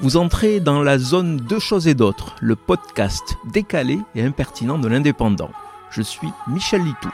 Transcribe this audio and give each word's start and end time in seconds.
Vous 0.00 0.16
entrez 0.16 0.58
dans 0.58 0.82
la 0.82 0.98
zone 0.98 1.36
Deux 1.36 1.60
choses 1.60 1.86
et 1.86 1.94
d'autres, 1.94 2.34
le 2.40 2.56
podcast 2.56 3.36
décalé 3.52 3.98
et 4.16 4.22
impertinent 4.22 4.78
de 4.78 4.88
l'indépendant. 4.88 5.52
Je 5.90 6.02
suis 6.02 6.28
Michel 6.48 6.82
Litou. 6.82 7.10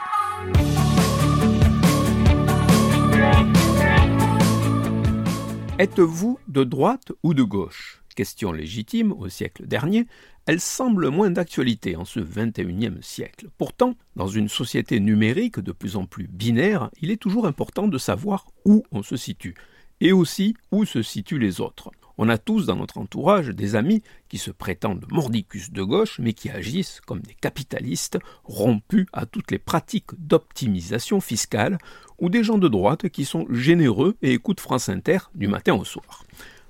Êtes-vous 5.77 6.39
de 6.47 6.63
droite 6.63 7.11
ou 7.21 7.35
de 7.35 7.43
gauche? 7.43 8.01
Question 8.15 8.51
légitime 8.51 9.11
au 9.11 9.29
siècle 9.29 9.67
dernier, 9.67 10.07
elle 10.47 10.59
semble 10.59 11.09
moins 11.09 11.29
d'actualité 11.29 11.95
en 11.95 12.03
ce 12.03 12.19
XXIe 12.19 12.97
siècle. 13.01 13.47
Pourtant, 13.57 13.93
dans 14.15 14.27
une 14.27 14.49
société 14.49 14.99
numérique 14.99 15.59
de 15.59 15.71
plus 15.71 15.95
en 15.95 16.05
plus 16.05 16.27
binaire, 16.27 16.89
il 16.99 17.11
est 17.11 17.21
toujours 17.21 17.45
important 17.45 17.87
de 17.87 17.97
savoir 17.99 18.47
où 18.65 18.83
on 18.91 19.03
se 19.03 19.17
situe, 19.17 19.55
et 20.01 20.11
aussi 20.11 20.55
où 20.71 20.83
se 20.83 21.03
situent 21.03 21.39
les 21.39 21.61
autres. 21.61 21.91
On 22.17 22.29
a 22.29 22.37
tous 22.37 22.65
dans 22.65 22.75
notre 22.75 22.97
entourage 22.97 23.49
des 23.49 23.75
amis 23.75 24.03
qui 24.29 24.37
se 24.37 24.51
prétendent 24.51 25.05
mordicus 25.11 25.71
de 25.71 25.83
gauche, 25.83 26.19
mais 26.19 26.33
qui 26.33 26.49
agissent 26.49 27.01
comme 27.05 27.21
des 27.21 27.33
capitalistes 27.33 28.19
rompus 28.43 29.07
à 29.13 29.25
toutes 29.25 29.51
les 29.51 29.59
pratiques 29.59 30.11
d'optimisation 30.17 31.21
fiscale, 31.21 31.77
ou 32.19 32.29
des 32.29 32.43
gens 32.43 32.57
de 32.57 32.67
droite 32.67 33.09
qui 33.09 33.25
sont 33.25 33.47
généreux 33.49 34.15
et 34.21 34.33
écoutent 34.33 34.59
France 34.59 34.89
Inter 34.89 35.19
du 35.35 35.47
matin 35.47 35.73
au 35.73 35.83
soir. 35.83 36.23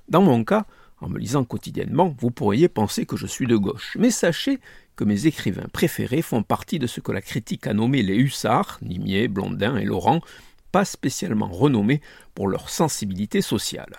Dans 0.08 0.22
mon 0.22 0.44
cas, 0.44 0.66
en 1.00 1.08
me 1.08 1.18
lisant 1.18 1.44
quotidiennement, 1.44 2.14
vous 2.18 2.30
pourriez 2.30 2.68
penser 2.68 3.06
que 3.06 3.16
je 3.16 3.26
suis 3.26 3.46
de 3.46 3.56
gauche, 3.56 3.96
mais 3.98 4.10
sachez 4.10 4.60
que 4.94 5.04
mes 5.04 5.26
écrivains 5.26 5.68
préférés 5.72 6.22
font 6.22 6.42
partie 6.42 6.78
de 6.78 6.86
ce 6.86 7.00
que 7.00 7.12
la 7.12 7.20
critique 7.20 7.66
a 7.66 7.74
nommé 7.74 8.02
les 8.02 8.16
hussards, 8.16 8.78
Nimier, 8.82 9.28
Blondin 9.28 9.76
et 9.76 9.84
Laurent, 9.84 10.20
pas 10.72 10.84
spécialement 10.84 11.48
renommés 11.48 12.00
pour 12.34 12.48
leur 12.48 12.70
sensibilité 12.70 13.42
sociale. 13.42 13.94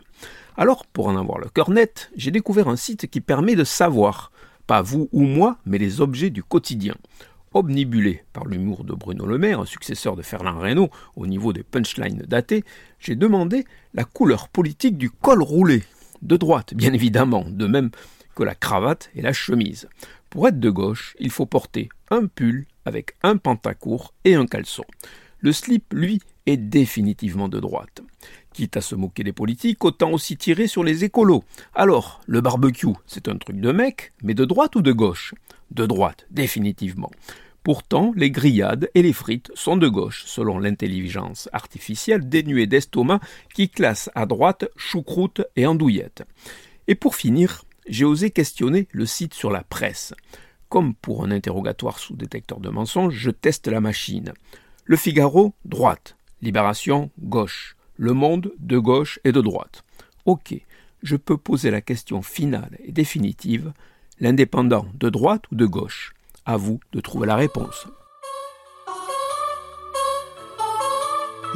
Alors, 0.57 0.85
pour 0.85 1.07
en 1.07 1.17
avoir 1.17 1.39
le 1.39 1.49
cœur 1.49 1.69
net, 1.69 2.11
j'ai 2.15 2.31
découvert 2.31 2.67
un 2.67 2.75
site 2.75 3.07
qui 3.07 3.21
permet 3.21 3.55
de 3.55 3.63
savoir, 3.63 4.31
pas 4.67 4.81
vous 4.81 5.07
ou 5.11 5.21
moi, 5.21 5.57
mais 5.65 5.77
les 5.77 6.01
objets 6.01 6.29
du 6.29 6.43
quotidien. 6.43 6.95
Obnibulé 7.53 8.23
par 8.33 8.45
l'humour 8.45 8.83
de 8.83 8.93
Bruno 8.93 9.25
Le 9.25 9.37
Maire, 9.37 9.67
successeur 9.67 10.15
de 10.15 10.23
Fernand 10.23 10.59
Reynaud 10.59 10.89
au 11.15 11.27
niveau 11.27 11.53
des 11.53 11.63
punchlines 11.63 12.23
datées, 12.27 12.63
j'ai 12.99 13.15
demandé 13.15 13.65
la 13.93 14.03
couleur 14.03 14.49
politique 14.49 14.97
du 14.97 15.11
col 15.11 15.41
roulé. 15.41 15.83
De 16.23 16.37
droite, 16.37 16.73
bien 16.73 16.93
évidemment, 16.93 17.45
de 17.47 17.67
même 17.67 17.91
que 18.35 18.43
la 18.43 18.55
cravate 18.55 19.11
et 19.15 19.21
la 19.21 19.33
chemise. 19.33 19.87
Pour 20.29 20.47
être 20.47 20.59
de 20.59 20.69
gauche, 20.69 21.15
il 21.19 21.29
faut 21.29 21.45
porter 21.45 21.89
un 22.09 22.25
pull 22.25 22.65
avec 22.85 23.15
un 23.21 23.37
pantacourt 23.37 24.13
et 24.25 24.35
un 24.35 24.47
caleçon. 24.47 24.85
Le 25.39 25.51
slip, 25.51 25.93
lui, 25.93 26.21
est 26.45 26.57
définitivement 26.57 27.47
de 27.49 27.59
droite. 27.59 28.01
Quitte 28.53 28.77
à 28.77 28.81
se 28.81 28.95
moquer 28.95 29.23
des 29.23 29.33
politiques, 29.33 29.83
autant 29.83 30.11
aussi 30.11 30.37
tirer 30.37 30.67
sur 30.67 30.83
les 30.83 31.03
écolos. 31.03 31.43
Alors, 31.73 32.21
le 32.27 32.41
barbecue, 32.41 32.93
c'est 33.07 33.27
un 33.27 33.37
truc 33.37 33.59
de 33.59 33.71
mec, 33.71 34.13
mais 34.21 34.33
de 34.33 34.45
droite 34.45 34.75
ou 34.75 34.81
de 34.81 34.91
gauche? 34.91 35.33
De 35.71 35.85
droite, 35.85 36.27
définitivement. 36.29 37.11
Pourtant, 37.63 38.11
les 38.17 38.29
grillades 38.29 38.89
et 38.93 39.01
les 39.01 39.13
frites 39.13 39.49
sont 39.55 39.77
de 39.77 39.87
gauche, 39.87 40.25
selon 40.27 40.59
l'intelligence 40.59 41.47
artificielle 41.53 42.27
dénuée 42.27 42.67
d'estomac 42.67 43.21
qui 43.53 43.69
classe 43.69 44.09
à 44.15 44.25
droite 44.25 44.65
choucroute 44.75 45.41
et 45.55 45.65
andouillette. 45.65 46.23
Et 46.87 46.95
pour 46.95 47.15
finir, 47.15 47.63
j'ai 47.87 48.03
osé 48.03 48.31
questionner 48.31 48.87
le 48.91 49.05
site 49.05 49.33
sur 49.33 49.49
la 49.49 49.63
presse. 49.63 50.13
Comme 50.67 50.93
pour 50.93 51.23
un 51.23 51.31
interrogatoire 51.31 51.99
sous 51.99 52.15
détecteur 52.15 52.59
de 52.59 52.69
mensonges, 52.69 53.15
je 53.15 53.31
teste 53.31 53.67
la 53.67 53.79
machine. 53.79 54.33
Le 54.83 54.97
Figaro, 54.97 55.53
droite. 55.63 56.17
Libération, 56.43 57.09
gauche. 57.21 57.77
Le 57.95 58.11
Monde, 58.11 58.51
de 58.59 58.77
gauche 58.77 59.17
et 59.23 59.31
de 59.31 59.39
droite. 59.39 59.85
Ok, 60.25 60.53
je 61.01 61.15
peux 61.15 61.37
poser 61.37 61.71
la 61.71 61.79
question 61.79 62.21
finale 62.21 62.77
et 62.83 62.91
définitive. 62.91 63.71
L'indépendant, 64.19 64.85
de 64.95 65.09
droite 65.09 65.43
ou 65.53 65.55
de 65.55 65.65
gauche? 65.65 66.13
À 66.45 66.57
vous 66.57 66.81
de 66.91 66.99
trouver 66.99 67.27
la 67.27 67.37
réponse. 67.37 67.87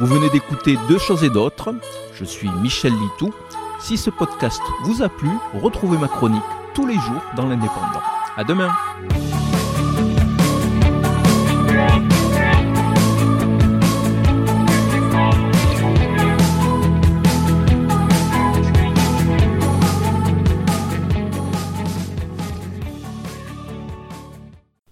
Vous 0.00 0.06
venez 0.06 0.30
d'écouter 0.30 0.78
Deux 0.88 0.98
choses 0.98 1.22
et 1.22 1.30
d'autres. 1.30 1.74
Je 2.14 2.24
suis 2.24 2.48
Michel 2.62 2.94
Litou. 2.94 3.34
Si 3.80 3.98
ce 3.98 4.08
podcast 4.08 4.62
vous 4.84 5.02
a 5.02 5.10
plu, 5.10 5.28
retrouvez 5.52 5.98
ma 5.98 6.08
chronique 6.08 6.42
tous 6.74 6.86
les 6.86 6.94
jours 6.94 7.22
dans 7.36 7.46
l'Indépendant. 7.46 8.02
À 8.38 8.42
demain! 8.44 8.72